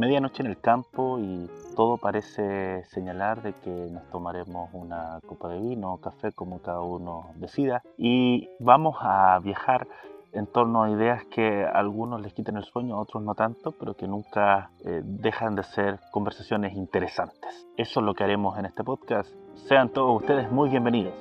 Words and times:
medianoche 0.00 0.42
en 0.42 0.48
el 0.48 0.58
campo 0.58 1.18
y 1.18 1.48
todo 1.76 1.98
parece 1.98 2.84
señalar 2.84 3.42
de 3.42 3.52
que 3.52 3.70
nos 3.70 4.02
tomaremos 4.10 4.70
una 4.72 5.20
copa 5.26 5.50
de 5.50 5.60
vino 5.60 5.92
o 5.92 6.00
café 6.00 6.32
como 6.32 6.60
cada 6.60 6.80
uno 6.80 7.26
decida 7.36 7.82
y 7.98 8.48
vamos 8.58 8.96
a 9.00 9.38
viajar 9.40 9.86
en 10.32 10.46
torno 10.46 10.82
a 10.82 10.90
ideas 10.90 11.24
que 11.26 11.64
a 11.64 11.72
algunos 11.72 12.22
les 12.22 12.32
quiten 12.32 12.56
el 12.56 12.64
sueño, 12.64 12.96
a 12.96 13.00
otros 13.00 13.22
no 13.22 13.34
tanto, 13.34 13.72
pero 13.72 13.94
que 13.94 14.08
nunca 14.08 14.70
eh, 14.84 15.02
dejan 15.04 15.54
de 15.54 15.64
ser 15.64 15.98
conversaciones 16.12 16.72
interesantes. 16.74 17.66
Eso 17.76 18.00
es 18.00 18.06
lo 18.06 18.14
que 18.14 18.24
haremos 18.24 18.56
en 18.58 18.64
este 18.64 18.82
podcast. 18.82 19.28
Sean 19.68 19.90
todos 19.90 20.22
ustedes 20.22 20.50
muy 20.50 20.70
bienvenidos. 20.70 21.14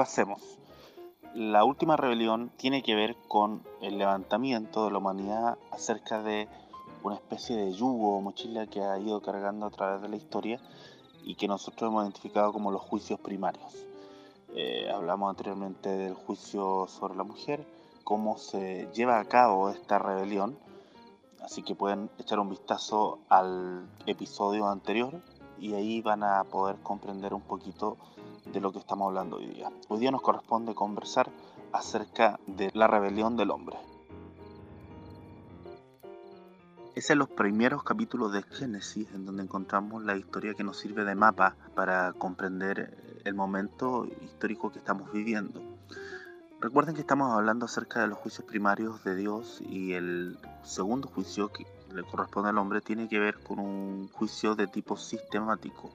Repasemos. 0.00 0.40
La 1.34 1.62
última 1.62 1.94
rebelión 1.94 2.50
tiene 2.56 2.82
que 2.82 2.94
ver 2.94 3.16
con 3.28 3.62
el 3.82 3.98
levantamiento 3.98 4.86
de 4.86 4.92
la 4.92 4.96
humanidad 4.96 5.58
acerca 5.72 6.22
de 6.22 6.48
una 7.02 7.16
especie 7.16 7.54
de 7.54 7.74
yugo 7.74 8.16
o 8.16 8.22
mochila 8.22 8.66
que 8.66 8.80
ha 8.80 8.98
ido 8.98 9.20
cargando 9.20 9.66
a 9.66 9.70
través 9.70 10.00
de 10.00 10.08
la 10.08 10.16
historia 10.16 10.58
y 11.22 11.34
que 11.34 11.48
nosotros 11.48 11.90
hemos 11.90 12.04
identificado 12.04 12.50
como 12.50 12.70
los 12.70 12.80
juicios 12.80 13.20
primarios. 13.20 13.86
Eh, 14.54 14.90
hablamos 14.90 15.28
anteriormente 15.28 15.90
del 15.90 16.14
juicio 16.14 16.86
sobre 16.88 17.14
la 17.14 17.24
mujer, 17.24 17.66
cómo 18.02 18.38
se 18.38 18.88
lleva 18.94 19.20
a 19.20 19.26
cabo 19.26 19.68
esta 19.68 19.98
rebelión, 19.98 20.58
así 21.42 21.62
que 21.62 21.74
pueden 21.74 22.08
echar 22.18 22.38
un 22.38 22.48
vistazo 22.48 23.18
al 23.28 23.86
episodio 24.06 24.66
anterior 24.66 25.20
y 25.58 25.74
ahí 25.74 26.00
van 26.00 26.22
a 26.22 26.42
poder 26.44 26.76
comprender 26.76 27.34
un 27.34 27.42
poquito 27.42 27.98
de 28.52 28.60
lo 28.60 28.72
que 28.72 28.78
estamos 28.78 29.08
hablando 29.08 29.36
hoy 29.36 29.46
día. 29.46 29.70
Hoy 29.88 30.00
día 30.00 30.10
nos 30.10 30.22
corresponde 30.22 30.74
conversar 30.74 31.30
acerca 31.72 32.40
de 32.46 32.70
la 32.74 32.86
rebelión 32.86 33.36
del 33.36 33.50
hombre. 33.50 33.76
Es 36.96 37.10
en 37.10 37.18
los 37.18 37.28
primeros 37.28 37.84
capítulos 37.84 38.32
de 38.32 38.42
Génesis 38.42 39.08
en 39.14 39.24
donde 39.24 39.44
encontramos 39.44 40.02
la 40.02 40.16
historia 40.16 40.54
que 40.54 40.64
nos 40.64 40.78
sirve 40.78 41.04
de 41.04 41.14
mapa 41.14 41.54
para 41.74 42.12
comprender 42.14 43.20
el 43.24 43.34
momento 43.34 44.06
histórico 44.22 44.72
que 44.72 44.78
estamos 44.78 45.12
viviendo. 45.12 45.62
Recuerden 46.60 46.94
que 46.94 47.00
estamos 47.00 47.32
hablando 47.32 47.66
acerca 47.66 48.00
de 48.00 48.08
los 48.08 48.18
juicios 48.18 48.44
primarios 48.46 49.02
de 49.04 49.14
Dios 49.14 49.62
y 49.62 49.92
el 49.92 50.38
segundo 50.62 51.08
juicio 51.08 51.52
que 51.52 51.64
le 51.94 52.02
corresponde 52.02 52.50
al 52.50 52.58
hombre 52.58 52.80
tiene 52.80 53.08
que 53.08 53.18
ver 53.18 53.38
con 53.38 53.60
un 53.60 54.08
juicio 54.08 54.56
de 54.56 54.66
tipo 54.66 54.96
sistemático, 54.96 55.90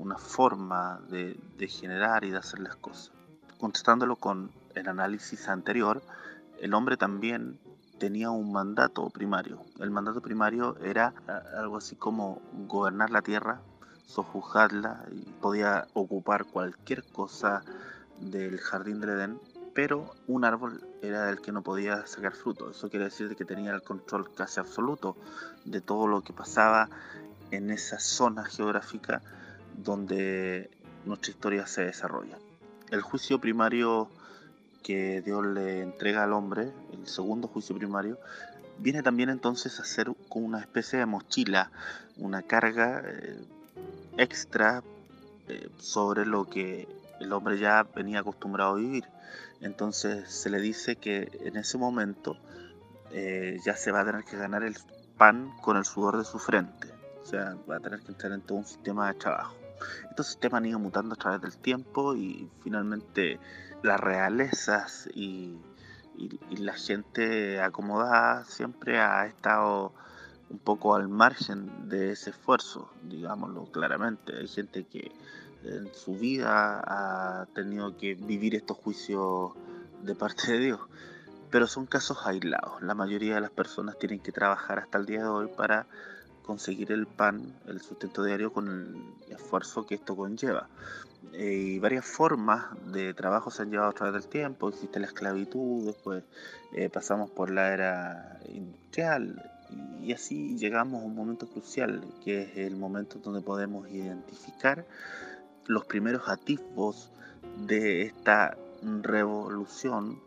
una 0.00 0.16
forma 0.16 1.00
de, 1.08 1.38
de 1.58 1.68
generar 1.68 2.24
y 2.24 2.30
de 2.30 2.38
hacer 2.38 2.60
las 2.60 2.76
cosas. 2.76 3.12
Contestándolo 3.58 4.16
con 4.16 4.50
el 4.74 4.88
análisis 4.88 5.48
anterior, 5.48 6.02
el 6.60 6.74
hombre 6.74 6.96
también 6.96 7.58
tenía 7.98 8.30
un 8.30 8.50
mandato 8.50 9.10
primario. 9.10 9.60
El 9.78 9.90
mandato 9.90 10.22
primario 10.22 10.76
era 10.82 11.12
algo 11.56 11.76
así 11.76 11.96
como 11.96 12.40
gobernar 12.66 13.10
la 13.10 13.20
tierra, 13.20 13.60
sojuzgarla 14.06 15.04
y 15.12 15.20
podía 15.40 15.86
ocupar 15.92 16.46
cualquier 16.46 17.04
cosa 17.12 17.62
del 18.18 18.58
jardín 18.58 19.00
del 19.00 19.10
Edén, 19.10 19.40
pero 19.74 20.14
un 20.26 20.44
árbol 20.44 20.82
era 21.02 21.28
el 21.28 21.40
que 21.42 21.52
no 21.52 21.62
podía 21.62 22.06
sacar 22.06 22.32
fruto. 22.32 22.70
Eso 22.70 22.88
quiere 22.88 23.04
decir 23.04 23.36
que 23.36 23.44
tenía 23.44 23.72
el 23.72 23.82
control 23.82 24.32
casi 24.34 24.60
absoluto 24.60 25.16
de 25.66 25.80
todo 25.80 26.06
lo 26.06 26.22
que 26.22 26.32
pasaba 26.32 26.88
en 27.50 27.70
esa 27.70 27.98
zona 27.98 28.44
geográfica 28.44 29.22
donde 29.76 30.70
nuestra 31.04 31.30
historia 31.30 31.66
se 31.66 31.82
desarrolla. 31.82 32.38
El 32.90 33.02
juicio 33.02 33.38
primario 33.38 34.08
que 34.82 35.22
Dios 35.22 35.46
le 35.46 35.82
entrega 35.82 36.24
al 36.24 36.32
hombre, 36.32 36.72
el 36.92 37.06
segundo 37.06 37.48
juicio 37.48 37.76
primario, 37.76 38.18
viene 38.78 39.02
también 39.02 39.28
entonces 39.28 39.78
a 39.78 39.84
ser 39.84 40.12
como 40.28 40.46
una 40.46 40.60
especie 40.60 40.98
de 40.98 41.06
mochila, 41.06 41.70
una 42.16 42.42
carga 42.42 43.02
eh, 43.04 43.38
extra 44.16 44.82
eh, 45.48 45.68
sobre 45.78 46.26
lo 46.26 46.46
que 46.46 46.88
el 47.20 47.32
hombre 47.32 47.58
ya 47.58 47.86
venía 47.94 48.20
acostumbrado 48.20 48.72
a 48.72 48.76
vivir. 48.76 49.04
Entonces 49.60 50.30
se 50.30 50.48
le 50.48 50.60
dice 50.60 50.96
que 50.96 51.30
en 51.44 51.56
ese 51.56 51.76
momento 51.76 52.38
eh, 53.12 53.58
ya 53.64 53.76
se 53.76 53.92
va 53.92 54.00
a 54.00 54.04
tener 54.04 54.24
que 54.24 54.36
ganar 54.36 54.62
el 54.62 54.76
pan 55.18 55.52
con 55.60 55.76
el 55.76 55.84
sudor 55.84 56.16
de 56.16 56.24
su 56.24 56.38
frente. 56.38 56.88
O 57.22 57.26
sea, 57.26 57.56
va 57.70 57.76
a 57.76 57.80
tener 57.80 58.00
que 58.00 58.08
entrar 58.08 58.32
en 58.32 58.40
todo 58.40 58.58
un 58.58 58.64
sistema 58.64 59.08
de 59.08 59.14
trabajo. 59.14 59.59
Estos 60.10 60.26
sistemas 60.26 60.58
han 60.58 60.66
ido 60.66 60.78
mutando 60.78 61.14
a 61.14 61.16
través 61.18 61.40
del 61.40 61.56
tiempo 61.56 62.14
y 62.14 62.48
finalmente 62.62 63.38
las 63.82 64.00
realezas 64.00 65.08
y, 65.14 65.58
la 66.50 66.74
gente 66.74 67.62
acomodada 67.62 68.44
siempre 68.44 69.00
ha 69.00 69.24
estado 69.24 69.94
un 70.50 70.58
poco 70.58 70.94
al 70.94 71.08
margen 71.08 71.88
de 71.88 72.12
ese 72.12 72.30
esfuerzo, 72.30 72.90
digámoslo 73.04 73.64
claramente. 73.72 74.36
Hay 74.36 74.46
gente 74.46 74.84
que 74.84 75.12
en 75.64 75.88
su 75.94 76.16
vida 76.16 76.82
ha 76.84 77.46
tenido 77.54 77.96
que 77.96 78.16
vivir 78.16 78.54
estos 78.54 78.76
juicios 78.76 79.52
de 80.02 80.14
parte 80.14 80.52
de 80.52 80.58
Dios, 80.58 80.80
pero 81.50 81.66
son 81.66 81.86
casos 81.86 82.18
aislados. 82.26 82.82
La 82.82 82.94
mayoría 82.94 83.36
de 83.36 83.40
las 83.40 83.50
personas 83.50 83.98
tienen 83.98 84.20
que 84.20 84.32
trabajar 84.32 84.78
hasta 84.78 84.98
el 84.98 85.06
día 85.06 85.20
de 85.20 85.28
hoy 85.28 85.48
para 85.56 85.86
conseguir 86.44 86.92
el 86.92 87.06
pan, 87.06 87.54
el 87.66 87.80
sustento 87.80 88.24
diario 88.24 88.52
con 88.52 88.68
el 88.68 89.32
esfuerzo 89.34 89.86
que 89.86 89.94
esto 89.94 90.16
conlleva. 90.16 90.68
Eh, 91.32 91.52
y 91.52 91.78
varias 91.78 92.04
formas 92.04 92.66
de 92.86 93.14
trabajo 93.14 93.50
se 93.50 93.62
han 93.62 93.70
llevado 93.70 93.90
a 93.90 93.94
través 93.94 94.14
del 94.14 94.30
tiempo. 94.30 94.68
Existe 94.68 95.00
la 95.00 95.06
esclavitud, 95.06 95.86
después 95.86 96.24
eh, 96.74 96.88
pasamos 96.88 97.30
por 97.30 97.50
la 97.50 97.72
era 97.72 98.40
industrial 98.48 99.42
y 100.02 100.12
así 100.12 100.56
llegamos 100.56 101.02
a 101.02 101.06
un 101.06 101.14
momento 101.14 101.46
crucial, 101.46 102.02
que 102.24 102.42
es 102.42 102.56
el 102.56 102.76
momento 102.76 103.18
donde 103.18 103.40
podemos 103.40 103.88
identificar 103.90 104.86
los 105.66 105.84
primeros 105.84 106.28
atisbos 106.28 107.12
de 107.66 108.02
esta 108.02 108.56
revolución 109.02 110.20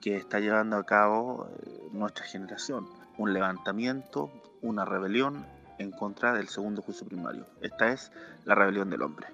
que 0.00 0.16
está 0.16 0.38
llevando 0.38 0.76
a 0.76 0.84
cabo 0.84 1.48
eh, 1.50 1.88
nuestra 1.92 2.24
generación. 2.24 2.86
Un 3.18 3.32
levantamiento, 3.32 4.30
una 4.62 4.84
rebelión 4.84 5.46
en 5.78 5.90
contra 5.90 6.32
del 6.32 6.48
segundo 6.48 6.82
juicio 6.82 7.06
primario. 7.06 7.46
Esta 7.60 7.92
es 7.92 8.12
la 8.44 8.54
rebelión 8.54 8.90
del 8.90 9.02
hombre. 9.02 9.26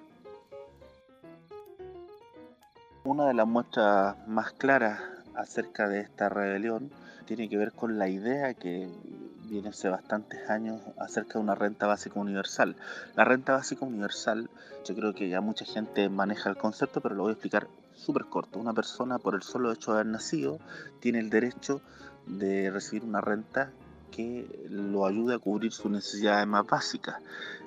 Una 3.03 3.27
de 3.27 3.33
las 3.33 3.47
muestras 3.47 4.15
más 4.27 4.53
claras 4.53 5.01
acerca 5.35 5.87
de 5.87 5.99
esta 5.99 6.29
rebelión 6.29 6.91
tiene 7.25 7.49
que 7.49 7.57
ver 7.57 7.73
con 7.73 7.97
la 7.97 8.07
idea 8.07 8.53
que 8.53 8.89
viene 9.49 9.69
hace 9.69 9.89
bastantes 9.89 10.49
años 10.49 10.81
acerca 10.97 11.33
de 11.33 11.39
una 11.39 11.55
renta 11.55 11.87
básica 11.87 12.19
universal. 12.19 12.75
La 13.15 13.25
renta 13.25 13.53
básica 13.53 13.85
universal, 13.85 14.49
yo 14.85 14.95
creo 14.95 15.13
que 15.13 15.29
ya 15.29 15.41
mucha 15.41 15.65
gente 15.65 16.09
maneja 16.09 16.49
el 16.49 16.57
concepto, 16.57 17.01
pero 17.01 17.15
lo 17.15 17.23
voy 17.23 17.31
a 17.31 17.33
explicar 17.33 17.67
súper 18.03 18.25
corto. 18.25 18.59
Una 18.59 18.73
persona, 18.73 19.19
por 19.19 19.35
el 19.35 19.41
solo 19.41 19.71
hecho 19.71 19.91
de 19.91 19.99
haber 19.99 20.11
nacido, 20.11 20.59
tiene 20.99 21.19
el 21.19 21.29
derecho 21.29 21.81
de 22.27 22.69
recibir 22.69 23.03
una 23.03 23.21
renta 23.21 23.71
que 24.11 24.67
lo 24.69 25.05
ayude 25.05 25.35
a 25.35 25.39
cubrir 25.39 25.71
sus 25.71 25.91
necesidades 25.91 26.45
más 26.45 26.65
básicas. 26.67 27.15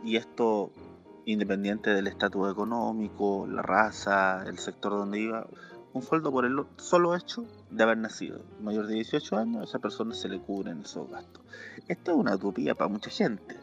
Y 0.04 0.16
esto 0.16 0.70
independiente 1.24 1.90
del 1.90 2.06
estatus 2.06 2.52
económico, 2.52 3.46
la 3.48 3.62
raza, 3.62 4.44
el 4.46 4.58
sector 4.58 4.92
donde 4.92 5.20
iba, 5.20 5.46
un 5.92 6.02
sueldo 6.02 6.30
por 6.30 6.44
el 6.44 6.64
solo 6.76 7.16
hecho 7.16 7.44
de 7.70 7.82
haber 7.82 7.98
nacido. 7.98 8.42
Mayor 8.60 8.86
de 8.86 8.94
18 8.94 9.36
años, 9.36 9.62
a 9.62 9.64
esa 9.64 9.78
persona 9.78 10.14
se 10.14 10.28
le 10.28 10.38
cubren 10.38 10.82
esos 10.82 11.10
gastos. 11.10 11.42
Esto 11.88 12.12
es 12.12 12.16
una 12.16 12.34
utopía 12.34 12.74
para 12.74 12.88
mucha 12.88 13.10
gente. 13.10 13.56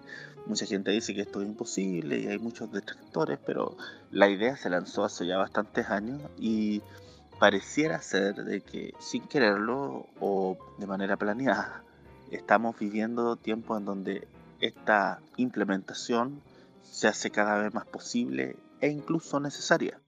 Mucha 0.46 0.66
gente 0.66 0.92
dice 0.92 1.14
que 1.14 1.22
esto 1.22 1.42
es 1.42 1.48
imposible 1.48 2.20
y 2.20 2.28
hay 2.28 2.38
muchos 2.38 2.72
detractores, 2.72 3.40
pero 3.46 3.78
la 4.12 4.28
idea 4.28 4.58
se 4.58 4.70
lanzó 4.70 5.06
hace 5.06 5.26
ya 5.26 5.38
bastantes 5.38 5.90
años 5.90 6.22
y 6.38 6.82
pareciera 7.40 8.02
ser 8.02 8.36
de 8.36 8.62
que 8.62 8.94
sin 9.00 9.24
quererlo 9.28 10.08
o 10.20 10.58
de 10.78 10.88
manera 10.88 11.18
planeada 11.18 11.84
estamos 12.30 12.78
viviendo 12.78 13.36
tiempos 13.38 13.80
en 13.80 13.86
donde 13.86 14.28
esta 14.60 15.22
implementación 15.38 16.42
se 16.82 17.08
hace 17.08 17.32
cada 17.32 17.58
vez 17.58 17.74
más 17.74 17.86
posible 17.86 18.56
e 18.82 18.90
incluso 18.90 19.40
necesaria. 19.40 20.03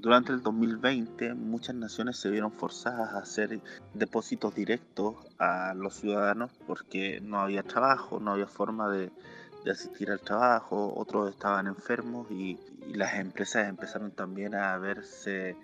Durante 0.00 0.32
el 0.32 0.42
2020 0.42 1.34
muchas 1.34 1.74
naciones 1.74 2.18
se 2.18 2.30
vieron 2.30 2.52
forzadas 2.52 3.14
a 3.14 3.18
hacer 3.18 3.60
depósitos 3.94 4.54
directos 4.54 5.16
a 5.40 5.74
los 5.74 5.94
ciudadanos 5.94 6.52
porque 6.68 7.20
no 7.20 7.40
había 7.40 7.64
trabajo, 7.64 8.20
no 8.20 8.30
había 8.30 8.46
forma 8.46 8.88
de, 8.90 9.10
asistir 9.68 10.12
al 10.12 10.20
trabajo, 10.20 10.94
otros 10.96 11.30
estaban 11.30 11.66
enfermos 11.66 12.30
y 12.30 12.58
las 12.94 13.16
empresas 13.16 13.68
empezaron 13.68 14.12
también 14.12 14.54
a 14.54 14.78
verse 14.78 15.56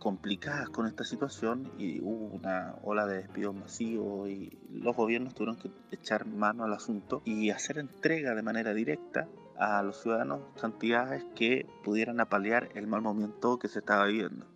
complicadas 0.00 0.68
con 0.70 0.86
esta 0.86 1.04
situación 1.04 1.70
y 1.78 2.00
hubo 2.00 2.26
una 2.26 2.74
ola 2.82 3.06
de 3.06 3.18
despidos 3.18 3.54
masivos 3.54 4.28
y 4.28 4.58
los 4.72 4.96
gobiernos 4.96 5.32
tuvieron 5.34 5.56
que 5.56 5.70
echar 5.92 6.26
mano 6.26 6.64
al 6.64 6.72
asunto 6.72 7.22
y 7.24 7.50
hacer 7.50 7.78
entrega 7.78 8.34
de 8.34 8.42
manera 8.42 8.74
directa 8.74 9.28
a 9.60 9.82
los 9.82 10.00
ciudadanos 10.00 10.40
cantidades 10.58 11.22
que 11.36 11.66
pudieran 11.84 12.18
apalear 12.18 12.70
el 12.74 12.86
mal 12.86 13.02
momento 13.02 13.58
que 13.58 13.68
se 13.68 13.80
estaba 13.80 14.06
viviendo. 14.06 14.46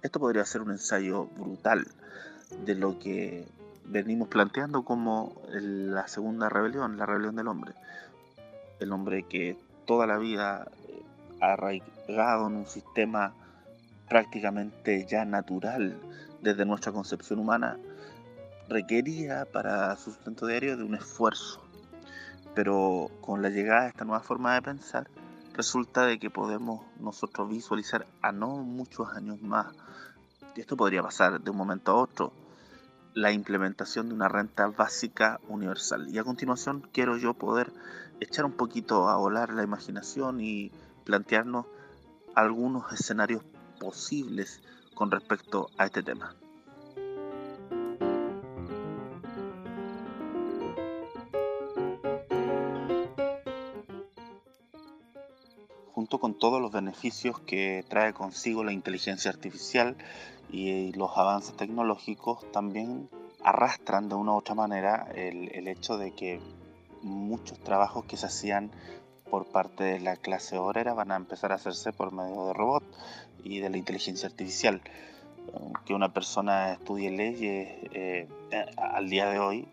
Esto 0.00 0.20
podría 0.20 0.44
ser 0.44 0.62
un 0.62 0.70
ensayo 0.70 1.26
brutal 1.26 1.86
de 2.64 2.76
lo 2.76 3.00
que 3.00 3.48
venimos 3.84 4.28
planteando 4.28 4.84
como 4.84 5.42
la 5.50 6.06
segunda 6.06 6.48
rebelión, 6.48 6.96
la 6.96 7.04
rebelión 7.04 7.34
del 7.34 7.48
hombre. 7.48 7.72
El 8.78 8.92
hombre 8.92 9.24
que 9.24 9.58
toda 9.86 10.06
la 10.06 10.18
vida 10.18 10.68
ha 11.40 11.52
arraigado 11.52 12.46
en 12.46 12.56
un 12.56 12.66
sistema 12.66 13.34
prácticamente 14.08 15.04
ya 15.04 15.24
natural 15.24 15.98
desde 16.40 16.64
nuestra 16.64 16.92
concepción 16.92 17.40
humana, 17.40 17.76
requería 18.68 19.46
para 19.46 19.96
su 19.96 20.12
sustento 20.12 20.46
diario 20.46 20.76
de 20.76 20.84
un 20.84 20.94
esfuerzo. 20.94 21.60
Pero 22.58 23.08
con 23.20 23.40
la 23.40 23.50
llegada 23.50 23.82
de 23.82 23.90
esta 23.90 24.04
nueva 24.04 24.20
forma 24.20 24.54
de 24.54 24.62
pensar, 24.62 25.08
resulta 25.54 26.04
de 26.06 26.18
que 26.18 26.28
podemos 26.28 26.84
nosotros 26.98 27.48
visualizar 27.48 28.04
a 28.20 28.32
no 28.32 28.48
muchos 28.48 29.10
años 29.10 29.40
más, 29.40 29.68
y 30.56 30.62
esto 30.62 30.76
podría 30.76 31.00
pasar 31.00 31.40
de 31.40 31.50
un 31.52 31.56
momento 31.56 31.92
a 31.92 31.94
otro, 32.02 32.32
la 33.14 33.30
implementación 33.30 34.08
de 34.08 34.16
una 34.16 34.26
renta 34.26 34.66
básica 34.66 35.38
universal. 35.46 36.08
Y 36.08 36.18
a 36.18 36.24
continuación 36.24 36.80
quiero 36.92 37.16
yo 37.16 37.32
poder 37.32 37.72
echar 38.18 38.44
un 38.44 38.54
poquito 38.54 39.08
a 39.08 39.16
volar 39.18 39.54
la 39.54 39.62
imaginación 39.62 40.40
y 40.40 40.72
plantearnos 41.04 41.66
algunos 42.34 42.92
escenarios 42.92 43.44
posibles 43.78 44.60
con 44.96 45.12
respecto 45.12 45.70
a 45.78 45.86
este 45.86 46.02
tema. 46.02 46.34
Beneficios 56.88 57.38
que 57.40 57.84
trae 57.86 58.14
consigo 58.14 58.64
la 58.64 58.72
inteligencia 58.72 59.30
artificial 59.30 59.94
y 60.50 60.92
los 60.92 61.10
avances 61.16 61.54
tecnológicos, 61.54 62.50
también 62.50 63.10
arrastran 63.44 64.08
de 64.08 64.14
una 64.14 64.32
u 64.32 64.36
otra 64.36 64.54
manera 64.54 65.06
el, 65.14 65.68
hecho 65.68 65.98
de 65.98 66.12
que 66.12 66.40
muchos 67.02 67.58
trabajos 67.60 68.06
que 68.06 68.16
se 68.16 68.26
hacían 68.26 68.70
por 69.30 69.46
parte 69.46 69.84
de 69.84 70.00
la 70.00 70.16
clase 70.16 70.56
obrera 70.56 70.94
van 70.94 71.12
a 71.12 71.16
empezar 71.16 71.52
a 71.52 71.56
hacerse 71.56 71.92
por 71.92 72.10
medio 72.12 72.46
de 72.46 72.54
robots 72.54 72.86
y 73.44 73.60
de 73.60 73.68
la 73.68 73.76
inteligencia 73.76 74.26
artificial. 74.26 74.80
Que 75.84 75.92
una 75.94 76.12
persona 76.12 76.72
estudie 76.72 77.10
leyes 77.10 77.68
eh, 77.92 78.28
al 78.76 79.10
día 79.10 79.28
de 79.28 79.38
hoy 79.38 79.68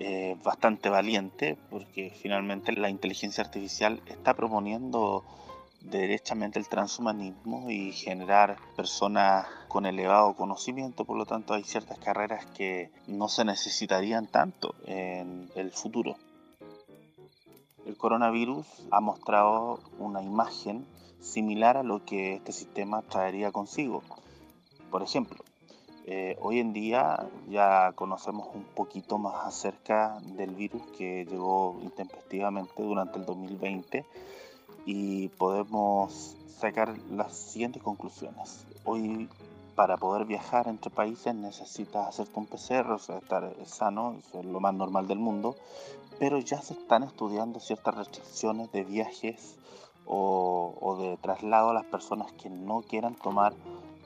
es 0.00 0.40
bastante 0.42 0.88
valiente 0.88 1.56
porque 1.70 2.12
finalmente 2.20 2.72
la 2.72 2.90
inteligencia 2.90 3.44
artificial 3.44 4.00
está 4.06 4.34
proponiendo 4.34 5.24
derechamente 5.80 6.58
el 6.58 6.68
transhumanismo 6.68 7.70
y 7.70 7.92
generar 7.92 8.56
personas 8.76 9.46
con 9.68 9.86
elevado 9.86 10.34
conocimiento, 10.34 11.04
por 11.04 11.16
lo 11.16 11.26
tanto 11.26 11.54
hay 11.54 11.64
ciertas 11.64 11.98
carreras 11.98 12.46
que 12.46 12.90
no 13.06 13.28
se 13.28 13.44
necesitarían 13.44 14.26
tanto 14.26 14.74
en 14.86 15.50
el 15.54 15.70
futuro. 15.70 16.16
El 17.86 17.96
coronavirus 17.96 18.66
ha 18.90 19.00
mostrado 19.00 19.80
una 19.98 20.22
imagen 20.22 20.86
similar 21.20 21.76
a 21.76 21.82
lo 21.82 22.04
que 22.04 22.34
este 22.34 22.52
sistema 22.52 23.02
traería 23.02 23.50
consigo. 23.50 24.02
Por 24.90 25.02
ejemplo, 25.02 25.42
eh, 26.04 26.36
hoy 26.40 26.58
en 26.58 26.72
día 26.72 27.28
ya 27.48 27.92
conocemos 27.94 28.48
un 28.54 28.64
poquito 28.64 29.18
más 29.18 29.46
acerca 29.46 30.18
del 30.22 30.54
virus 30.54 30.82
que 30.96 31.26
llegó 31.26 31.78
intempestivamente 31.82 32.82
durante 32.82 33.18
el 33.18 33.26
2020 33.26 34.06
y 34.90 35.28
podemos 35.28 36.34
sacar 36.58 36.96
las 37.10 37.36
siguientes 37.36 37.82
conclusiones. 37.82 38.64
Hoy 38.86 39.28
para 39.74 39.98
poder 39.98 40.24
viajar 40.24 40.66
entre 40.66 40.90
países 40.90 41.34
necesitas 41.34 42.08
hacerte 42.08 42.40
un 42.40 42.46
PCR, 42.46 42.92
o 42.92 42.98
sea, 42.98 43.18
estar 43.18 43.54
sano, 43.66 44.16
eso 44.18 44.40
es 44.40 44.46
lo 44.46 44.60
más 44.60 44.72
normal 44.72 45.06
del 45.06 45.18
mundo, 45.18 45.56
pero 46.18 46.38
ya 46.38 46.62
se 46.62 46.72
están 46.72 47.02
estudiando 47.02 47.60
ciertas 47.60 47.96
restricciones 47.96 48.72
de 48.72 48.84
viajes 48.84 49.56
o, 50.06 50.96
de 50.98 51.18
traslado 51.18 51.68
a 51.68 51.74
las 51.74 51.84
personas 51.84 52.32
que 52.32 52.48
no 52.48 52.80
quieran 52.80 53.14
tomar 53.14 53.52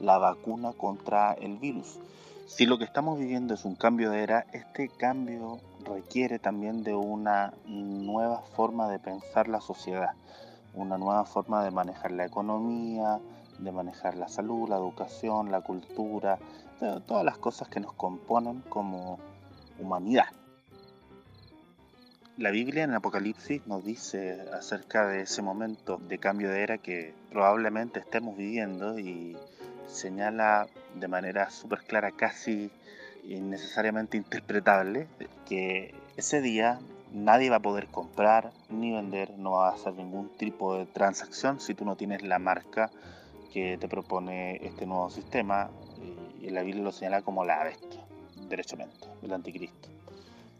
la 0.01 0.17
vacuna 0.17 0.73
contra 0.73 1.31
el 1.31 1.59
virus. 1.59 1.97
Si 2.45 2.65
lo 2.65 2.77
que 2.77 2.83
estamos 2.83 3.17
viviendo 3.17 3.53
es 3.53 3.63
un 3.63 3.75
cambio 3.75 4.11
de 4.11 4.21
era, 4.21 4.45
este 4.51 4.89
cambio 4.89 5.59
requiere 5.85 6.39
también 6.39 6.83
de 6.83 6.93
una 6.93 7.53
nueva 7.67 8.41
forma 8.41 8.89
de 8.89 8.99
pensar 8.99 9.47
la 9.47 9.61
sociedad, 9.61 10.11
una 10.73 10.97
nueva 10.97 11.25
forma 11.25 11.63
de 11.63 11.71
manejar 11.71 12.11
la 12.11 12.25
economía, 12.25 13.19
de 13.59 13.71
manejar 13.71 14.15
la 14.15 14.27
salud, 14.27 14.69
la 14.69 14.77
educación, 14.77 15.51
la 15.51 15.61
cultura, 15.61 16.39
todas 17.05 17.23
las 17.23 17.37
cosas 17.37 17.69
que 17.69 17.79
nos 17.79 17.93
componen 17.93 18.61
como 18.69 19.19
humanidad. 19.79 20.27
La 22.37 22.49
Biblia 22.49 22.83
en 22.83 22.93
Apocalipsis 22.95 23.65
nos 23.67 23.85
dice 23.85 24.41
acerca 24.51 25.07
de 25.07 25.21
ese 25.21 25.43
momento 25.43 25.97
de 25.97 26.17
cambio 26.17 26.49
de 26.49 26.63
era 26.63 26.79
que 26.79 27.13
probablemente 27.29 27.99
estemos 27.99 28.35
viviendo 28.35 28.97
y 28.97 29.37
señala 29.87 30.67
de 30.95 31.07
manera 31.07 31.51
súper 31.51 31.83
clara, 31.83 32.11
casi 32.11 32.71
innecesariamente 33.23 34.17
interpretable, 34.17 35.07
que 35.45 35.93
ese 36.17 36.41
día 36.41 36.79
nadie 37.13 37.49
va 37.49 37.57
a 37.57 37.61
poder 37.61 37.87
comprar 37.87 38.51
ni 38.69 38.91
vender, 38.91 39.37
no 39.37 39.51
va 39.51 39.69
a 39.69 39.73
hacer 39.73 39.93
ningún 39.93 40.29
tipo 40.29 40.75
de 40.75 40.85
transacción 40.85 41.59
si 41.59 41.75
tú 41.75 41.85
no 41.85 41.95
tienes 41.95 42.23
la 42.23 42.39
marca 42.39 42.89
que 43.53 43.77
te 43.77 43.87
propone 43.87 44.55
este 44.65 44.85
nuevo 44.87 45.09
sistema 45.11 45.69
y 46.41 46.49
la 46.49 46.63
Biblia 46.63 46.83
lo 46.83 46.91
señala 46.91 47.21
como 47.21 47.45
la 47.45 47.63
bestia, 47.63 48.01
derechamente, 48.49 49.07
el 49.21 49.31
anticristo. 49.31 49.89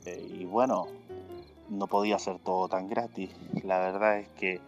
Eh, 0.06 0.26
y 0.30 0.46
bueno, 0.46 0.88
no 1.70 1.88
podía 1.88 2.20
ser 2.20 2.40
todo 2.40 2.70
tan 2.70 2.88
gratis. 2.88 3.32
La 3.64 3.80
verdad 3.80 4.20
es 4.20 4.30
que 4.30 4.62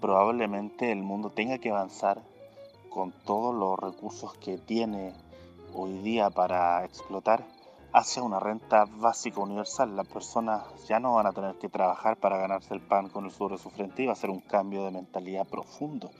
probablemente 0.00 0.90
el 0.90 1.02
mundo 1.02 1.30
tenga 1.30 1.58
que 1.58 1.70
avanzar 1.70 2.22
con 2.88 3.12
todos 3.24 3.54
los 3.54 3.78
recursos 3.78 4.34
que 4.34 4.58
tiene 4.58 5.12
hoy 5.74 5.98
día 5.98 6.30
para 6.30 6.84
explotar 6.84 7.44
hacia 7.94 8.22
una 8.22 8.38
renta 8.38 8.84
básica 8.84 9.40
universal. 9.40 9.96
Las 9.96 10.06
personas 10.06 10.62
ya 10.86 11.00
no 11.00 11.14
van 11.14 11.26
a 11.26 11.32
tener 11.32 11.54
que 11.54 11.70
trabajar 11.70 12.18
para 12.18 12.36
ganarse 12.36 12.74
el 12.74 12.80
pan 12.80 13.08
con 13.08 13.24
el 13.24 13.30
sudor 13.30 13.52
de 13.52 13.58
su 13.58 13.70
frente 13.70 14.02
y 14.02 14.06
va 14.06 14.12
a 14.12 14.16
ser 14.16 14.28
un 14.28 14.40
cambio 14.40 14.84
de 14.84 14.90
mentalidad 14.90 15.46
profundo 15.46 16.10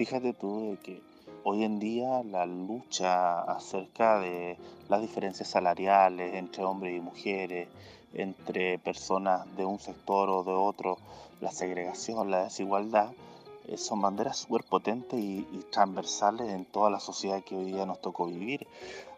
fíjate 0.00 0.32
tú 0.32 0.70
de 0.70 0.76
que 0.78 1.02
hoy 1.44 1.62
en 1.62 1.78
día 1.78 2.22
la 2.24 2.46
lucha 2.46 3.42
acerca 3.42 4.18
de 4.18 4.56
las 4.88 5.02
diferencias 5.02 5.46
salariales 5.46 6.36
entre 6.36 6.64
hombres 6.64 6.96
y 6.96 7.00
mujeres, 7.02 7.68
entre 8.14 8.78
personas 8.78 9.44
de 9.58 9.66
un 9.66 9.78
sector 9.78 10.30
o 10.30 10.42
de 10.42 10.52
otro, 10.52 10.96
la 11.42 11.52
segregación, 11.52 12.30
la 12.30 12.44
desigualdad, 12.44 13.10
son 13.76 14.00
banderas 14.00 14.38
súper 14.38 14.64
potentes 14.64 15.18
y, 15.18 15.46
y, 15.52 15.64
transversales 15.70 16.48
en 16.50 16.64
toda 16.64 16.90
la 16.90 17.00
sociedad 17.00 17.42
que 17.42 17.56
hoy 17.56 17.72
día 17.72 17.86
nos 17.86 18.00
tocó 18.00 18.26
vivir. 18.26 18.66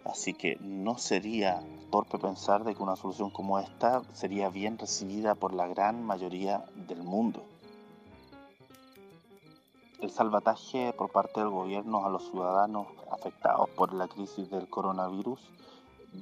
Así 0.04 0.34
que 0.34 0.56
no 0.60 0.98
sería 0.98 1.62
torpe 1.90 2.18
pensar 2.18 2.64
de 2.64 2.74
que 2.74 2.82
una 2.82 2.96
solución 2.96 3.30
como 3.30 3.58
esta 3.58 4.02
sería 4.12 4.48
bien 4.48 4.78
recibida 4.78 5.34
por 5.34 5.54
la 5.54 5.66
gran 5.68 6.02
mayoría 6.04 6.64
del 6.74 7.02
mundo 7.02 7.44
el 10.02 10.10
salvataje 10.10 10.92
por 10.92 11.10
parte 11.10 11.38
del 11.38 11.50
gobierno 11.50 12.04
a 12.04 12.10
los 12.10 12.28
ciudadanos 12.28 12.88
afectados 13.10 13.70
por 13.70 13.94
la 13.94 14.08
crisis 14.08 14.50
del 14.50 14.68
coronavirus 14.68 15.40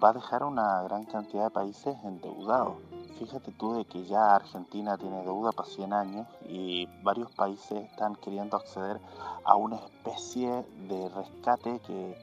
va 0.02 0.10
a 0.10 0.12
dejar 0.12 0.44
una 0.44 0.82
gran 0.82 1.06
cantidad 1.06 1.44
de 1.44 1.50
países 1.50 1.96
endeudados. 2.04 2.74
Fíjate 3.18 3.52
tú 3.52 3.74
de 3.74 3.84
que 3.84 4.04
ya 4.04 4.34
Argentina 4.34 4.96
tiene 4.96 5.22
deuda 5.22 5.52
para 5.52 5.68
100 5.68 5.92
años 5.92 6.26
y 6.48 6.86
varios 7.02 7.30
países 7.32 7.84
están 7.90 8.14
queriendo 8.16 8.56
acceder 8.56 9.00
a 9.44 9.56
una 9.56 9.76
especie 9.76 10.64
de 10.88 11.08
rescate 11.10 11.80
que 11.80 12.16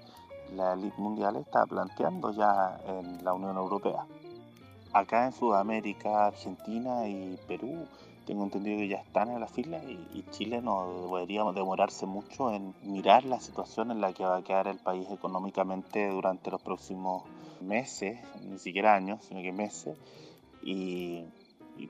la 0.55 0.73
élite 0.73 0.99
mundial 0.99 1.35
está 1.35 1.65
planteando 1.65 2.31
ya 2.31 2.79
en 2.85 3.23
la 3.23 3.33
Unión 3.33 3.57
Europea. 3.57 4.05
Acá 4.93 5.25
en 5.25 5.33
Sudamérica, 5.33 6.27
Argentina 6.27 7.07
y 7.07 7.37
Perú 7.47 7.87
tengo 8.25 8.43
entendido 8.43 8.77
que 8.77 8.89
ya 8.89 8.97
están 8.97 9.29
en 9.29 9.39
la 9.39 9.47
fila 9.47 9.81
y, 9.85 10.23
Chile 10.31 10.61
no 10.61 11.07
debería 11.09 11.43
demorarse 11.45 12.05
mucho 12.05 12.51
en 12.51 12.75
mirar 12.83 13.23
la 13.23 13.39
situación 13.39 13.89
en 13.89 14.01
la 14.01 14.11
que 14.11 14.25
va 14.25 14.37
a 14.37 14.41
quedar 14.41 14.67
el 14.67 14.79
país 14.79 15.09
económicamente 15.09 16.09
durante 16.09 16.51
los 16.51 16.61
próximos 16.61 17.23
meses, 17.61 18.19
ni 18.41 18.59
siquiera 18.59 18.95
años, 18.95 19.23
sino 19.23 19.41
que 19.41 19.53
meses, 19.53 19.97
y, 20.67 21.25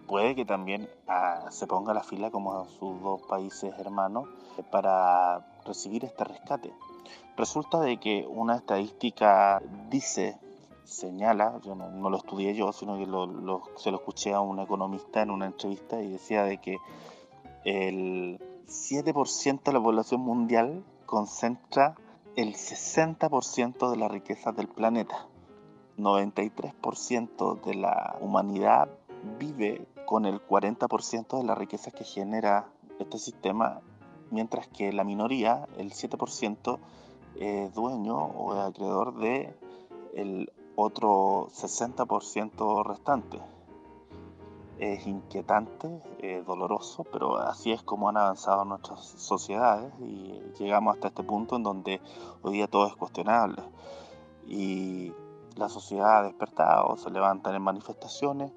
puede 0.06 0.36
que 0.36 0.46
también 0.46 0.88
ah, 1.08 1.48
se 1.50 1.66
ponga 1.68 1.94
la 1.94 2.04
fila 2.04 2.30
como 2.30 2.66
sus 2.66 3.02
dos 3.02 3.22
países 3.24 3.74
hermanos 3.80 4.28
para 4.72 5.46
recibir 5.66 6.06
este 6.06 6.24
rescate. 6.24 6.72
Resulta 7.36 7.80
de 7.80 8.00
que 8.00 8.26
una 8.30 8.56
estadística 8.56 9.62
dice 9.90 10.38
señala, 10.84 11.60
yo 11.66 11.76
no, 11.76 12.10
lo 12.10 12.18
estudié 12.18 12.56
yo, 12.56 12.72
sino 12.72 12.98
que 12.98 13.06
se 13.78 13.92
lo 13.92 13.98
escuché 13.98 14.34
a 14.34 14.40
un 14.40 14.60
economista 14.60 15.22
en 15.22 15.32
una 15.32 15.46
entrevista 15.48 16.02
y 16.02 16.12
decía 16.12 16.44
de 16.44 16.60
que 16.60 16.78
el 17.66 18.40
7% 18.68 19.64
de 19.64 19.74
la 19.74 19.82
población 19.82 20.22
mundial 20.22 20.84
concentra 21.06 21.96
el 22.36 22.54
60% 22.54 23.90
de 23.90 23.98
la 23.98 24.08
riqueza 24.08 24.52
del 24.54 24.68
planeta. 24.68 25.28
93% 25.98 27.62
de 27.62 27.76
la 27.76 28.18
humanidad 28.22 28.90
vive 29.40 29.88
con 30.06 30.26
el 30.26 30.42
40% 30.46 31.38
de 31.38 31.44
la 31.44 31.56
riqueza 31.56 31.92
que 31.92 32.04
genera 32.04 32.70
este 33.00 33.18
sistema, 33.18 33.82
mientras 34.32 34.68
que 34.68 34.94
la 34.94 35.04
minoría, 35.04 35.68
el 35.78 35.92
7%, 35.92 36.80
es 37.40 37.74
dueño 37.74 38.18
o 38.18 38.54
es 38.54 38.60
acreedor 38.60 39.18
de 39.20 39.56
el 40.16 40.52
otro 40.76 41.50
60% 41.52 42.86
restante. 42.86 43.40
Es 44.80 45.08
inquietante, 45.08 46.02
es 46.20 46.46
doloroso, 46.46 47.04
pero 47.04 47.38
así 47.38 47.72
es 47.72 47.82
como 47.82 48.10
han 48.10 48.18
avanzado 48.18 48.64
nuestras 48.64 49.04
sociedades 49.06 49.92
y 50.00 50.40
llegamos 50.60 50.96
hasta 50.96 51.08
este 51.08 51.24
punto 51.24 51.56
en 51.56 51.64
donde 51.64 52.00
hoy 52.44 52.54
día 52.54 52.68
todo 52.68 52.86
es 52.88 52.96
cuestionable. 52.96 53.64
Y 54.48 55.12
la 55.58 55.70
sociedad 55.70 56.20
ha 56.20 56.24
despertado, 56.24 56.98
se 56.98 57.10
levantan 57.10 57.56
en 57.56 57.62
manifestaciones. 57.62 58.52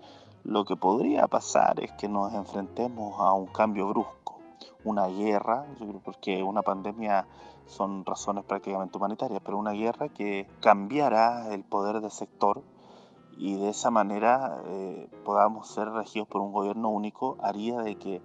Lo 0.44 0.64
que 0.64 0.76
podría 0.76 1.26
pasar 1.26 1.80
es 1.80 1.92
que 1.92 2.08
nos 2.08 2.32
enfrentemos 2.32 3.20
a 3.20 3.32
un 3.32 3.46
cambio 3.46 3.88
brusco, 3.88 4.38
una 4.84 5.06
guerra, 5.06 5.66
porque 6.04 6.42
una 6.42 6.62
pandemia 6.62 7.26
son 7.66 8.04
razones 8.04 8.44
prácticamente 8.44 8.98
humanitarias, 8.98 9.40
pero 9.44 9.58
una 9.58 9.72
guerra 9.72 10.08
que 10.08 10.46
cambiara 10.60 11.52
el 11.52 11.62
poder 11.62 12.00
del 12.00 12.10
sector 12.10 12.62
y 13.36 13.56
de 13.56 13.70
esa 13.70 13.90
manera 13.90 14.60
eh, 14.66 15.08
podamos 15.24 15.68
ser 15.68 15.88
regidos 15.90 16.28
por 16.28 16.42
un 16.42 16.52
gobierno 16.52 16.90
único 16.90 17.38
haría 17.40 17.80
de 17.80 17.96
que 17.96 18.20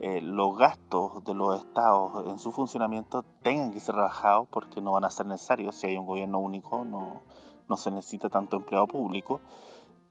eh, 0.00 0.20
los 0.20 0.56
gastos 0.56 1.24
de 1.24 1.34
los 1.34 1.58
estados 1.58 2.26
en 2.26 2.38
su 2.38 2.52
funcionamiento 2.52 3.24
tengan 3.42 3.72
que 3.72 3.80
ser 3.80 3.96
rebajados 3.96 4.46
porque 4.48 4.80
no 4.80 4.92
van 4.92 5.04
a 5.04 5.10
ser 5.10 5.26
necesarios. 5.26 5.74
Si 5.74 5.86
hay 5.86 5.96
un 5.96 6.06
gobierno 6.06 6.38
único 6.38 6.84
no, 6.84 7.22
no 7.68 7.76
se 7.76 7.90
necesita 7.90 8.28
tanto 8.28 8.56
empleado 8.56 8.86
público 8.86 9.40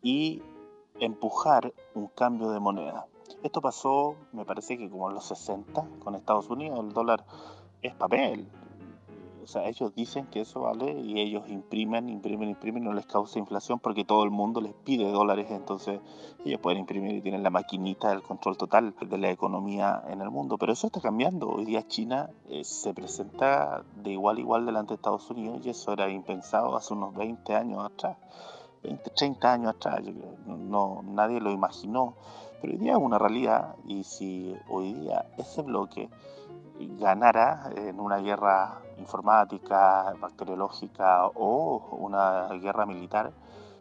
y 0.02 0.42
empujar 1.00 1.74
un 1.94 2.08
cambio 2.08 2.50
de 2.52 2.60
moneda. 2.60 3.08
Esto 3.44 3.62
pasó, 3.62 4.16
me 4.32 4.46
parece 4.46 4.78
que 4.78 4.90
como 4.90 5.10
en 5.10 5.16
los 5.16 5.26
60 5.26 5.86
con 6.00 6.16
Estados 6.16 6.50
Unidos, 6.50 6.80
el 6.80 6.94
dólar 6.94 7.26
es 7.82 7.94
papel, 7.94 8.48
o 9.48 9.50
sea, 9.50 9.66
ellos 9.70 9.96
dicen 9.96 10.26
que 10.26 10.42
eso 10.42 10.60
vale 10.60 10.92
y 10.92 11.22
ellos 11.22 11.48
imprimen, 11.48 12.10
imprimen, 12.10 12.50
imprimen, 12.50 12.84
no 12.84 12.92
les 12.92 13.06
causa 13.06 13.40
inflación 13.40 13.80
porque 13.80 14.04
todo 14.04 14.26
el 14.26 14.30
mundo 14.30 14.60
les 14.60 14.74
pide 14.74 15.10
dólares, 15.10 15.48
entonces 15.52 16.02
ellos 16.44 16.60
pueden 16.60 16.80
imprimir 16.82 17.16
y 17.16 17.22
tienen 17.22 17.44
la 17.44 17.50
maquinita 17.50 18.10
del 18.10 18.24
control 18.24 18.58
total 18.58 18.94
de 19.00 19.18
la 19.18 19.32
economía 19.32 20.04
en 20.10 20.20
el 20.20 20.30
mundo. 20.32 20.58
Pero 20.58 20.74
eso 20.74 20.88
está 20.88 21.00
cambiando. 21.00 21.48
Hoy 21.48 21.64
día 21.64 21.88
China 21.88 22.30
eh, 22.50 22.66
se 22.66 22.94
presenta 22.94 23.86
de 23.96 24.12
igual 24.12 24.36
a 24.36 24.40
igual 24.42 24.66
delante 24.66 24.90
de 24.90 24.96
Estados 24.96 25.30
Unidos 25.32 25.62
y 25.64 25.70
eso 25.70 25.94
era 25.94 26.10
impensado 26.10 26.76
hace 26.76 26.94
unos 26.94 27.16
20 27.16 27.56
años 27.56 27.86
atrás. 27.86 28.18
20, 28.84 29.12
30 29.12 29.54
años 29.54 29.76
atrás, 29.76 30.02
no, 30.46 31.04
nadie 31.06 31.40
lo 31.40 31.52
imaginó, 31.52 32.16
pero 32.62 32.74
hoy 32.74 32.80
día 32.80 32.92
es 32.92 32.98
una 32.98 33.18
realidad 33.18 33.76
y 33.88 34.04
si 34.04 34.54
hoy 34.70 34.92
día 34.94 35.26
ese 35.38 35.62
bloque 35.62 36.10
ganara 36.80 37.72
en 37.76 38.00
una 38.00 38.18
guerra 38.18 38.82
informática, 38.98 40.14
bacteriológica 40.20 41.28
o 41.28 41.90
una 41.92 42.48
guerra 42.62 42.86
militar, 42.86 43.34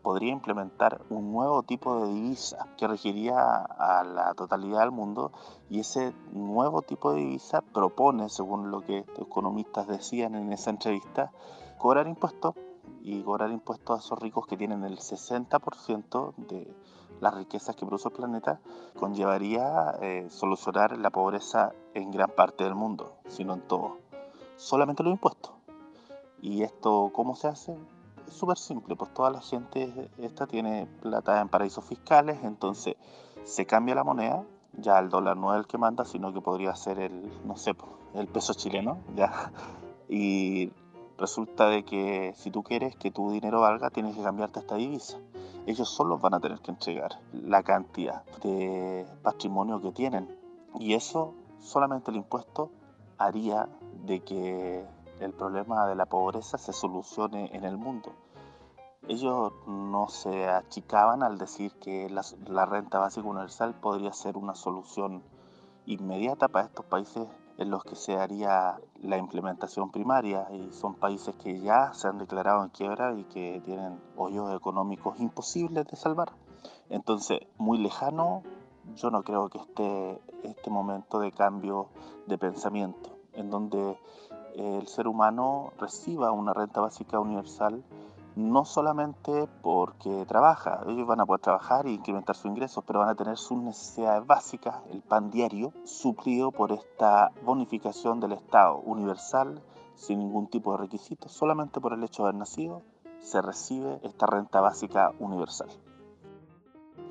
podría 0.03 0.31
implementar 0.33 1.01
un 1.11 1.33
nuevo 1.33 1.65
tipo 1.65 2.01
de 2.01 2.13
divisa 2.13 2.69
que 2.77 2.87
regiría 2.87 3.37
a 3.37 4.05
la 4.05 4.35
totalidad 4.35 4.81
del 4.81 4.93
mundo. 4.93 5.33
Y 5.69 5.81
ese 5.81 6.15
nuevo 6.33 6.83
tipo 6.83 7.13
de 7.13 7.21
divisa 7.21 7.61
propone, 7.61 8.29
según 8.29 8.71
lo 8.71 8.83
que 8.83 9.05
economistas 9.19 9.89
decían 9.89 10.37
en 10.37 10.53
esa 10.53 10.71
entrevista, 10.71 11.33
cobrar 11.79 12.07
impuestos 12.07 12.55
y 13.03 13.21
cobrar 13.23 13.51
impuestos 13.51 13.97
a 13.97 14.05
esos 14.05 14.19
ricos 14.21 14.47
que 14.47 14.57
tienen 14.57 14.85
el 14.85 14.99
60% 14.99 16.35
de 16.37 16.73
las 17.21 17.35
riquezas 17.35 17.77
que 17.77 17.87
produce 17.87 18.09
el 18.09 18.15
planeta, 18.15 18.61
conllevaría 18.99 19.97
eh, 20.01 20.27
solucionar 20.31 20.97
la 20.99 21.11
pobreza 21.11 21.73
en 21.95 22.11
gran 22.11 22.31
parte 22.31 22.65
del 22.65 22.75
mundo, 22.75 23.17
sino 23.29 23.55
en 23.55 23.63
todo. 23.63 23.99
Solamente 24.57 25.03
los 25.03 25.13
impuestos. 25.13 25.53
¿Y 26.41 26.63
esto 26.63 27.11
cómo 27.13 27.35
se 27.35 27.49
hace? 27.49 27.77
Es 28.27 28.35
súper 28.35 28.59
simple, 28.59 28.97
pues 28.97 29.13
toda 29.15 29.31
la 29.31 29.41
gente 29.41 30.11
esta 30.19 30.47
tiene 30.47 30.87
plata 31.01 31.41
en 31.41 31.49
paraísos 31.49 31.85
fiscales, 31.85 32.39
entonces 32.43 32.97
se 33.45 33.67
cambia 33.67 33.95
la 33.95 34.05
moneda, 34.05 34.45
ya 34.73 34.99
el 34.99 35.09
dólar 35.09 35.37
no 35.37 35.55
es 35.55 35.61
el 35.61 35.67
que 35.67 35.79
manda, 35.79 36.05
sino 36.05 36.33
que 36.33 36.41
podría 36.41 36.75
ser 36.75 36.99
el, 36.99 37.31
no 37.47 37.57
sé, 37.57 37.75
pues, 37.75 37.91
el 38.15 38.27
peso 38.27 38.53
chileno, 38.55 38.99
ya. 39.15 39.53
Y 40.09 40.73
resulta 41.19 41.69
de 41.69 41.85
que 41.85 42.33
si 42.37 42.51
tú 42.51 42.63
quieres 42.63 42.95
que 42.97 43.11
tu 43.11 43.31
dinero 43.31 43.61
valga, 43.61 43.91
tienes 43.91 44.17
que 44.17 44.23
cambiarte 44.23 44.61
esta 44.61 44.77
divisa 44.77 45.19
ellos 45.67 45.89
solo 45.89 46.19
van 46.19 46.35
a 46.35 46.41
tener 46.41 46.61
que 46.61 46.71
entregar 46.71 47.19
la 47.33 47.63
cantidad 47.63 48.25
de 48.43 49.05
patrimonio 49.23 49.81
que 49.81 49.91
tienen. 49.91 50.39
Y 50.79 50.95
eso, 50.95 51.35
solamente 51.59 52.13
el 52.13 52.19
impuesto, 52.19 52.71
haría 53.19 53.69
de 54.05 54.23
que 54.23 54.87
el 55.21 55.33
problema 55.33 55.87
de 55.89 55.97
la 55.97 56.07
pobreza 56.07 56.57
se 56.57 56.73
solucione 56.73 57.51
en 57.53 57.65
el 57.65 57.77
mundo. 57.77 58.13
Ellos 59.09 59.53
no 59.67 60.09
se 60.09 60.49
achicaban 60.49 61.23
al 61.23 61.39
decir 61.39 61.73
que 61.81 62.09
la, 62.11 62.23
la 62.47 62.67
renta 62.67 62.99
básica 62.99 63.27
universal 63.27 63.75
podría 63.75 64.13
ser 64.13 64.37
una 64.37 64.55
solución 64.55 65.23
inmediata 65.85 66.49
para 66.49 66.67
estos 66.67 66.85
países 66.87 67.27
en 67.59 67.71
los 67.71 67.85
que 67.85 67.97
se 67.97 68.17
haría 68.17 68.79
la 69.03 69.17
implementación 69.17 69.91
primaria 69.91 70.47
y 70.53 70.73
son 70.73 70.95
países 70.95 71.35
que 71.37 71.61
ya 71.61 71.93
se 71.95 72.09
han 72.09 72.19
declarado 72.19 72.63
en 72.63 72.71
quiebra 72.71 73.15
y 73.15 73.25
que 73.25 73.63
tienen 73.65 74.01
hoyos 74.17 74.55
económicos 74.55 75.19
imposibles 75.21 75.87
de 75.87 75.97
salvar. 75.97 76.33
Entonces, 76.91 77.41
muy 77.59 77.79
lejano, 77.79 78.43
yo 78.97 79.11
no 79.11 79.23
creo 79.23 79.49
que 79.49 79.59
esté 79.59 80.21
este 80.43 80.71
momento 80.71 81.19
de 81.19 81.33
cambio 81.33 81.89
de 82.27 82.39
pensamiento, 82.39 83.11
en 83.33 83.51
donde 83.51 83.99
el 84.57 84.87
ser 84.87 85.09
humano 85.09 85.73
reciba 85.79 86.33
una 86.33 86.55
renta 86.55 86.81
básica 86.81 87.21
universal 87.21 87.83
no 88.37 88.67
solamente 88.67 89.49
porque 89.63 90.27
trabaja, 90.27 90.83
ellos 90.87 91.07
van 91.07 91.21
a 91.21 91.27
poder 91.27 91.41
trabajar 91.41 91.87
e 91.87 91.93
incrementar 91.93 92.37
sus 92.37 92.47
ingresos, 92.47 92.85
pero 92.87 93.01
van 93.01 93.09
a 93.09 93.15
tener 93.15 93.39
sus 93.39 93.59
necesidades 93.59 94.27
básicas, 94.27 94.77
el 94.93 95.01
pan 95.01 95.31
diario, 95.31 95.73
suplido 95.85 96.53
por 96.53 96.71
esta 96.71 97.33
bonificación 97.43 98.21
del 98.21 98.33
Estado 98.33 98.77
universal, 98.79 99.63
sin 99.95 100.19
ningún 100.19 100.49
tipo 100.49 100.73
de 100.73 100.79
requisito, 100.79 101.31
solamente 101.31 101.81
por 101.81 101.95
el 101.95 102.05
hecho 102.05 102.23
de 102.23 102.29
haber 102.29 102.39
nacido, 102.39 102.83
se 103.21 103.41
recibe 103.41 104.01
esta 104.03 104.27
renta 104.27 104.61
básica 104.61 105.13
universal. 105.19 105.69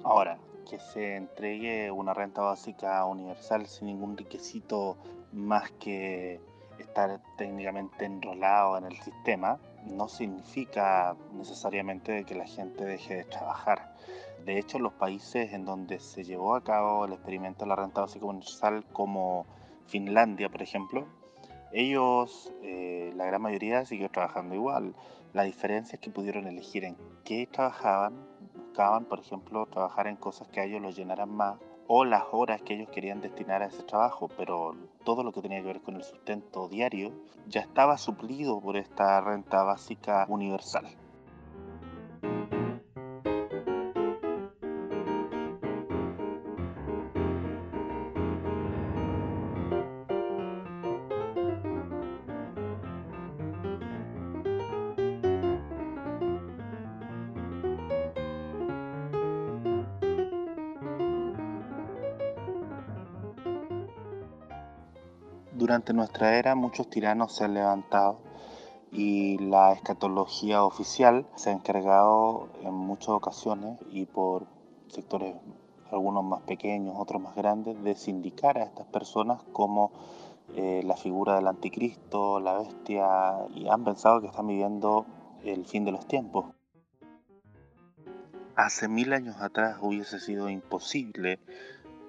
Ahora, 0.04 0.38
que 0.70 0.80
se 0.80 1.16
entregue 1.16 1.90
una 1.90 2.14
renta 2.14 2.44
básica 2.44 3.04
universal 3.06 3.66
sin 3.66 3.88
ningún 3.88 4.16
requisito 4.16 4.98
más 5.34 5.72
que 5.72 6.40
estar 6.78 7.20
técnicamente 7.38 8.06
enrolado 8.06 8.78
en 8.78 8.86
el 8.86 8.96
sistema, 9.02 9.58
no 9.86 10.08
significa 10.08 11.16
necesariamente 11.34 12.24
que 12.26 12.36
la 12.36 12.46
gente 12.46 12.86
deje 12.86 13.16
de 13.16 13.24
trabajar. 13.26 13.96
De 14.46 14.60
hecho, 14.60 14.80
los 14.80 14.94
países 14.94 15.54
en 15.54 15.66
donde 15.66 16.00
se 16.00 16.24
llevó 16.24 16.56
a 16.56 16.64
cabo 16.64 17.06
el 17.06 17.14
experimento 17.14 17.66
de 17.66 17.70
la 17.70 17.76
renta 17.76 18.02
básica 18.02 18.26
universal, 18.26 18.86
como 18.94 19.46
Finlandia, 19.88 20.50
por 20.50 20.62
ejemplo, 20.62 21.08
ellos, 21.72 22.54
eh, 22.62 23.12
la 23.16 23.26
gran 23.26 23.42
mayoría, 23.42 23.86
siguió 23.86 24.10
trabajando 24.10 24.56
igual. 24.56 24.96
La 25.34 25.44
diferencia 25.44 25.96
es 25.96 26.00
que 26.00 26.10
pudieron 26.10 26.48
elegir 26.48 26.86
en 26.86 26.96
qué 27.26 27.48
trabajaban. 27.52 28.14
Buscaban, 28.56 29.06
por 29.06 29.20
ejemplo, 29.20 29.66
trabajar 29.66 30.08
en 30.08 30.16
cosas 30.16 30.48
que 30.48 30.62
a 30.62 30.64
ellos 30.64 30.82
los 30.82 30.96
llenaran 30.96 31.30
más 31.30 31.58
o 31.88 32.06
las 32.06 32.24
horas 32.32 32.62
que 32.62 32.76
ellos 32.76 32.90
querían 32.90 33.22
destinar 33.22 33.62
a 33.62 33.68
ese 33.68 33.84
trabajo, 33.84 34.30
pero 34.38 34.76
todo 35.04 35.24
lo 35.24 35.32
que 35.32 35.42
tenía 35.42 35.62
que 35.62 35.68
ver 35.68 35.82
con 35.82 35.96
el 35.96 36.04
sustento 36.04 36.68
diario 36.68 37.12
ya 37.48 37.62
estaba 37.62 37.98
suplido 37.98 38.60
por 38.60 38.78
esta 38.78 39.22
renta 39.22 39.64
básica 39.64 40.26
universal. 40.30 40.86
Durante 65.58 65.94
nuestra 65.94 66.38
era 66.38 66.54
muchos 66.54 66.90
tiranos 66.90 67.34
se 67.34 67.46
han 67.46 67.54
levantado 67.54 68.20
y 68.92 69.38
la 69.38 69.72
escatología 69.72 70.66
oficial 70.66 71.26
se 71.36 71.50
ha 71.50 71.54
encargado 71.54 72.50
en 72.62 72.74
muchas 72.74 73.10
ocasiones 73.10 73.80
y 73.90 74.06
por 74.06 74.48
sectores 74.90 75.34
algunos 75.92 76.26
más 76.26 76.42
pequeños, 76.42 76.96
otros 76.98 77.22
más 77.22 77.38
grandes, 77.38 77.82
de 77.86 77.96
sindicar 77.96 78.58
a 78.58 78.64
estas 78.64 78.86
personas 78.88 79.44
como 79.54 79.94
eh, 80.58 80.82
la 80.84 80.98
figura 80.98 81.36
del 81.38 81.48
anticristo, 81.48 82.42
la 82.42 82.60
bestia, 82.60 83.08
y 83.56 83.70
han 83.70 83.86
pensado 83.86 84.20
que 84.20 84.28
están 84.28 84.48
viviendo 84.48 85.06
el 85.46 85.66
fin 85.66 85.86
de 85.86 85.94
los 85.94 86.06
tiempos. 86.06 86.48
Hace 88.58 88.90
mil 88.90 89.14
años 89.14 89.38
atrás 89.40 89.78
hubiese 89.82 90.20
sido 90.20 90.50
imposible 90.50 91.40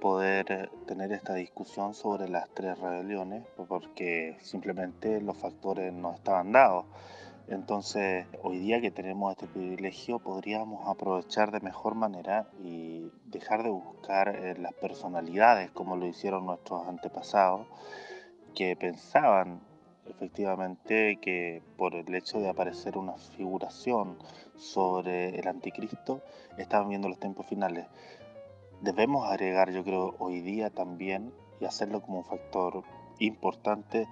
poder 0.00 0.70
tener 0.86 1.12
esta 1.12 1.34
discusión 1.34 1.94
sobre 1.94 2.28
las 2.28 2.48
tres 2.54 2.78
rebeliones 2.78 3.44
porque 3.68 4.36
simplemente 4.40 5.20
los 5.20 5.36
factores 5.36 5.92
no 5.92 6.14
estaban 6.14 6.52
dados. 6.52 6.84
Entonces, 7.48 8.26
hoy 8.42 8.58
día 8.58 8.80
que 8.80 8.90
tenemos 8.90 9.30
este 9.30 9.46
privilegio, 9.46 10.18
podríamos 10.18 10.88
aprovechar 10.88 11.52
de 11.52 11.60
mejor 11.60 11.94
manera 11.94 12.48
y 12.60 13.12
dejar 13.26 13.62
de 13.62 13.70
buscar 13.70 14.34
eh, 14.34 14.56
las 14.58 14.72
personalidades 14.74 15.70
como 15.70 15.96
lo 15.96 16.06
hicieron 16.06 16.44
nuestros 16.44 16.88
antepasados, 16.88 17.68
que 18.54 18.74
pensaban 18.74 19.60
efectivamente 20.08 21.18
que 21.20 21.62
por 21.76 21.94
el 21.94 22.12
hecho 22.14 22.40
de 22.40 22.48
aparecer 22.48 22.98
una 22.98 23.14
figuración 23.14 24.18
sobre 24.56 25.38
el 25.38 25.46
anticristo, 25.46 26.22
estaban 26.58 26.88
viendo 26.88 27.08
los 27.08 27.18
tiempos 27.18 27.46
finales. 27.46 27.86
Debemos 28.80 29.28
agregar, 29.28 29.70
yo 29.70 29.84
creo, 29.84 30.14
hoy 30.18 30.40
día 30.40 30.70
también, 30.70 31.32
y 31.60 31.64
hacerlo 31.64 32.02
como 32.02 32.18
un 32.18 32.24
factor 32.24 32.82
importante, 33.18 34.06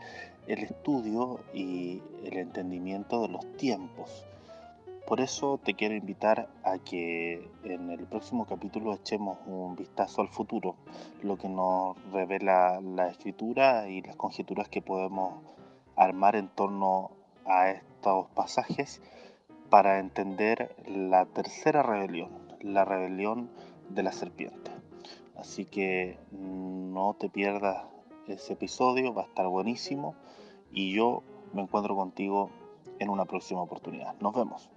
el 0.46 0.60
estudio 0.60 1.40
y 1.52 2.02
el 2.24 2.38
entendimiento 2.38 3.22
de 3.22 3.28
los 3.28 3.56
tiempos. 3.56 4.24
Por 5.06 5.20
eso 5.20 5.60
te 5.62 5.74
quiero 5.74 5.94
invitar 5.94 6.48
a 6.62 6.78
que 6.78 7.46
en 7.62 7.90
el 7.90 8.06
próximo 8.06 8.46
capítulo 8.46 8.94
echemos 8.94 9.38
un 9.46 9.76
vistazo 9.76 10.22
al 10.22 10.28
futuro, 10.28 10.76
lo 11.22 11.36
que 11.36 11.50
nos 11.50 11.96
revela 12.10 12.80
la 12.80 13.08
escritura 13.08 13.88
y 13.90 14.00
las 14.00 14.16
conjeturas 14.16 14.70
que 14.70 14.80
podemos 14.80 15.42
armar 15.94 16.36
en 16.36 16.48
torno 16.48 17.10
a 17.44 17.68
estos 17.70 18.28
pasajes 18.30 19.02
para 19.68 19.98
entender 19.98 20.74
la 20.86 21.26
tercera 21.26 21.82
rebelión, 21.82 22.30
la 22.60 22.86
rebelión 22.86 23.50
de 23.88 24.02
la 24.02 24.12
serpiente. 24.12 24.70
Así 25.36 25.64
que 25.64 26.18
no 26.32 27.16
te 27.18 27.28
pierdas 27.28 27.84
ese 28.28 28.54
episodio, 28.54 29.12
va 29.12 29.22
a 29.22 29.26
estar 29.26 29.46
buenísimo 29.48 30.14
y 30.72 30.92
yo 30.92 31.22
me 31.52 31.62
encuentro 31.62 31.94
contigo 31.94 32.50
en 32.98 33.10
una 33.10 33.24
próxima 33.24 33.62
oportunidad. 33.62 34.14
Nos 34.20 34.34
vemos. 34.34 34.70